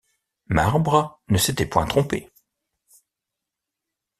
[0.47, 2.27] Marbre ne s’était point trompé.